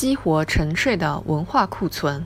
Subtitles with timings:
[0.00, 2.24] 激活沉睡的文化库存。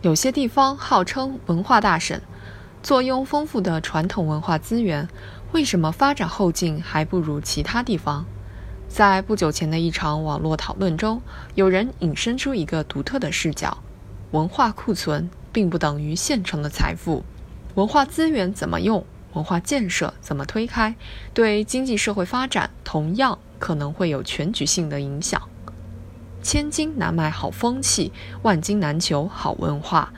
[0.00, 2.18] 有些地方号称文化大省，
[2.82, 5.06] 坐拥丰富的传统文化资源，
[5.52, 8.24] 为什么发展后劲还不如其他地方？
[8.88, 11.20] 在不久前的一场网络讨论中，
[11.56, 13.76] 有人引申出一个独特的视角：
[14.30, 17.22] 文化库存并不等于现成的财富。
[17.74, 20.94] 文化资源怎么用，文化建设怎么推开，
[21.34, 25.42] 对经济社会发展同样可能会有全局性的影响。
[26.42, 28.12] 千金难买好风气，
[28.42, 30.12] 万金难求好文化。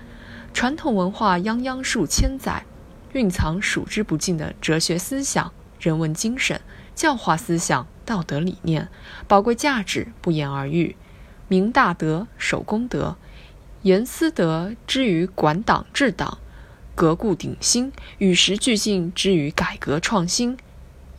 [0.55, 2.65] 传统文化泱泱数千载，
[3.13, 6.61] 蕴藏数之不尽的哲学思想、人文精神、
[6.95, 8.89] 教化思想、道德理念，
[9.27, 10.97] 宝贵价值不言而喻。
[11.49, 13.17] 明大德，守公德，
[13.83, 16.39] 严私德之于管党治党，
[16.95, 20.57] 革故鼎新，与时俱进之于改革创新，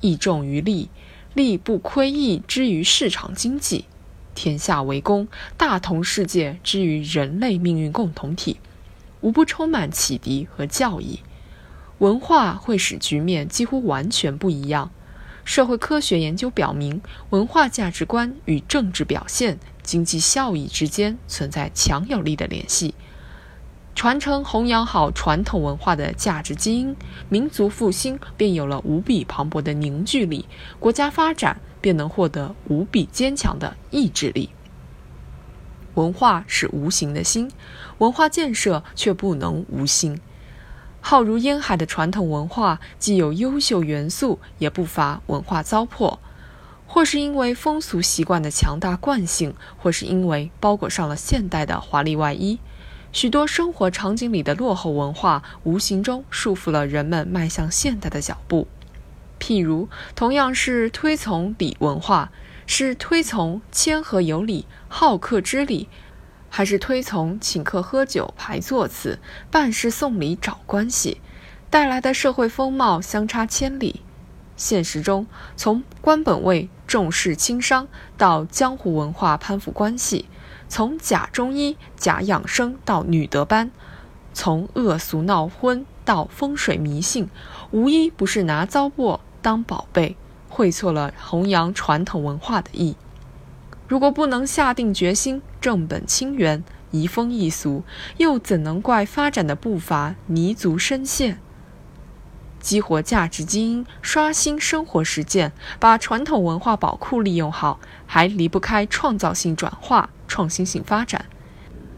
[0.01, 0.89] 义重于利，
[1.33, 3.85] 利不亏义之于市场经济。
[4.35, 8.59] 天下为公，大同世界之于人类命运共同体，
[9.21, 11.19] 无不充满启迪和教义。
[11.99, 14.91] 文化会使局面几乎完全不一样。
[15.45, 22.95] 社会科学研究表明，文化价值观与政治表现、经济效益之间存在强有力的联系。
[23.95, 26.95] 传承弘扬好传统文化的价值基因，
[27.29, 30.47] 民族复兴便有了无比磅礴的凝聚力，
[30.79, 31.59] 国家发展。
[31.83, 34.51] 便能获得无比坚强的意志力。
[35.95, 37.51] 文化是无形的心，
[37.97, 40.17] 文化建设却不能无心。
[41.01, 46.19] 浩如烟海的传统文化，既有优秀元素，也不乏文化糟粕。
[46.87, 52.59] 或是因为风俗习惯的强大惯性，或是因为包裹上了现代的华丽外衣，
[53.13, 58.67] 许多生活场景里的落后文化，无形中束缚了人们迈向现代的脚步。
[59.39, 62.31] 譬如，同样是推崇礼文化，
[62.65, 65.87] 是推崇谦和有礼、好客之礼，
[66.49, 69.19] 还是推崇请客喝酒、排座次、
[69.51, 71.21] 办事送礼找关系，
[71.69, 74.01] 带来的社会风貌相差千里。
[74.55, 77.87] 现实中，从官本位重视轻商
[78.17, 80.25] 到江湖文化攀附关系，
[80.67, 83.71] 从假中医、假养生到女德班，
[84.33, 87.29] 从恶俗闹婚到风水迷信，
[87.71, 89.19] 无一不是拿糟粕。
[89.41, 90.15] 当宝贝，
[90.47, 92.95] 会错了弘扬传统文化的意。
[93.87, 97.83] 如果不能下定决心正本清源、移风易俗，
[98.17, 101.39] 又怎能怪发展的步伐泥足深陷？
[102.63, 105.51] 激活价值基因，刷新生活实践，
[105.81, 111.25] 把传统文化宝库利用好，还离不开创造性转化、创新性发展。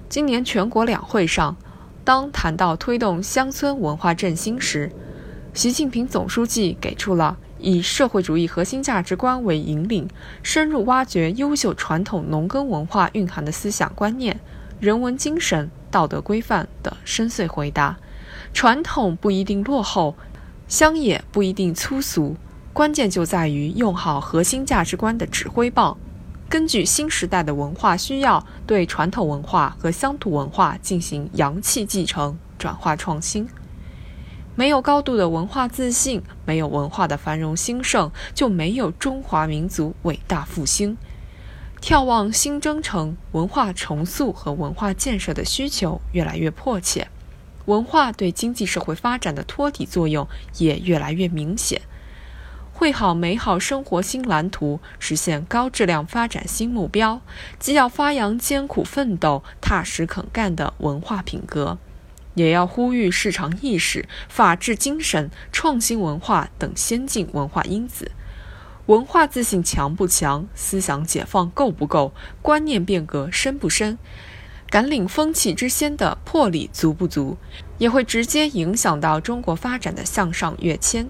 [0.09, 1.55] 今年全国两会上，
[2.03, 4.91] 当谈到推动乡村文化振兴时，
[5.53, 10.09] 习近平总书记给出了以社会主义核心价值观为引领，
[10.41, 14.39] 深入挖掘优秀传统农耕文化蕴含的思想观念、
[14.79, 17.95] 人文精神、道德规范的深邃回答。
[18.51, 20.15] 传统不一定落后，
[20.67, 22.35] 乡野不一定粗俗，
[22.73, 25.95] 关键就在于用好核心价值观的指挥棒，
[26.49, 33.47] 根据新时代的文化需要，对传统文化和乡土文化进行阳气继承、转化创新。
[34.55, 40.97] 没有高度的文化自信，没有文化的繁荣兴盛，就没有中华民族伟大复兴。
[41.81, 47.07] 眺望新征程，文化重塑和文化建设的需求越来越迫切，
[47.65, 50.27] 文化对经济社会发展的托底作用
[50.57, 51.81] 也越来越明显。
[52.73, 57.21] 绘好美好生活新蓝图，实现高质量发展新目标，
[57.57, 61.77] 既要发扬艰苦奋斗、踏实肯干的文化品格。
[62.33, 68.11] 也要呼吁市场意识、法治精神、创新文化等先进文化因子。
[68.87, 70.45] 文化自信强不强？
[70.53, 72.13] 思想解放够不够？
[72.41, 73.97] 观念变革深不深？
[74.75, 77.37] 敢领风气之先的魄力足不足？
[77.77, 81.09] 也会直接影响到中国发展的向上跃迁。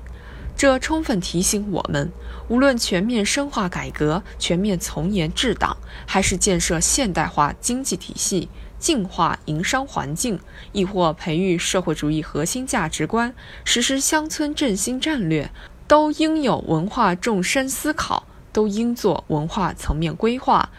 [0.56, 2.12] 这充分提醒我们，
[2.48, 5.76] 无论全面深化改革、全面从严治党，
[6.06, 8.50] 还是建设现代化经济体系。
[8.78, 10.40] 净化营商环境，
[10.72, 15.50] 亦或培育社会主义核心价值观，实施乡村振兴战略，
[15.88, 20.70] 都应有文化纵深思考，都应做文化层面规划，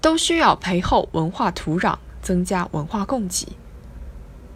[0.00, 3.48] 都需要培厚文化土壤，增加文化供给。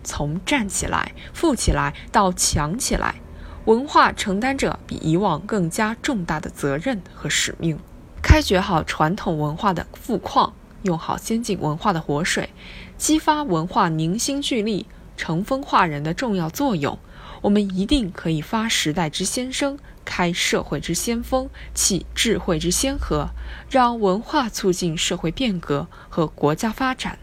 [0.02, 3.16] 从站起来、富起来到强起来，
[3.64, 7.78] 文化承担着比以往更加重大的责任和使命。
[8.22, 10.54] 开掘好传统文化的富矿。
[10.82, 12.50] 用好先进文化的活水，
[12.96, 14.86] 激发文化凝心聚力、
[15.16, 16.96] 乘风化人的重要作用。
[17.40, 23.30] 我们一定可以发时代之先声，开社会之先锋，启智慧之先河，
[23.68, 27.18] 让文化促进社会变革和国家发展。